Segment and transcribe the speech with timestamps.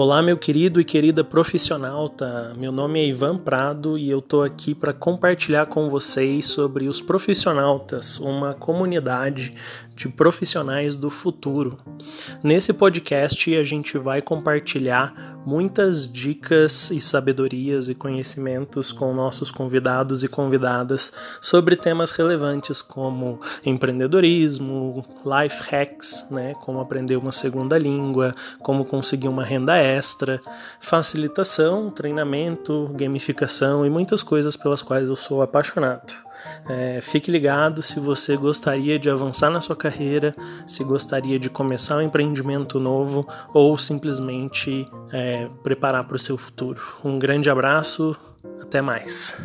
[0.00, 2.54] Olá, meu querido e querida profissionalta.
[2.56, 7.02] Meu nome é Ivan Prado e eu tô aqui para compartilhar com vocês sobre os
[7.02, 9.52] profissionaltas, uma comunidade
[9.96, 11.76] de profissionais do futuro.
[12.44, 20.22] Nesse podcast a gente vai compartilhar muitas dicas e sabedorias e conhecimentos com nossos convidados
[20.22, 28.32] e convidadas sobre temas relevantes como empreendedorismo, life hacks, né, como aprender uma segunda língua,
[28.60, 30.40] como conseguir uma renda extra,
[30.80, 36.12] facilitação, treinamento, gamificação e muitas coisas pelas quais eu sou apaixonado.
[36.68, 40.34] É, fique ligado se você gostaria de avançar na sua carreira,
[40.66, 46.80] se gostaria de começar um empreendimento novo ou simplesmente é, preparar para o seu futuro.
[47.04, 48.16] Um grande abraço,
[48.60, 49.36] até mais.